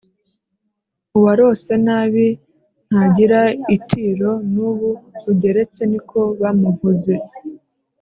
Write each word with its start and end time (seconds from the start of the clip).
uwarose 1.17 1.71
nabi 1.85 2.27
ntagira 2.87 3.41
itiro 3.75 4.31
nubu 4.53 4.89
rugeretse 5.23 5.81
niko 5.91 6.19
bamuvuze 6.41 7.13